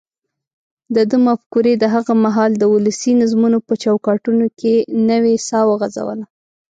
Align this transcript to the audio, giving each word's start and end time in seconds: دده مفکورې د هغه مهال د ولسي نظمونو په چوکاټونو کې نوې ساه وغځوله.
دده 0.95 1.17
مفکورې 1.27 1.73
د 1.77 1.83
هغه 1.95 2.13
مهال 2.25 2.51
د 2.57 2.63
ولسي 2.73 3.11
نظمونو 3.21 3.57
په 3.67 3.73
چوکاټونو 3.83 4.45
کې 4.59 4.73
نوې 5.09 5.35
ساه 5.47 5.65
وغځوله. 5.67 6.25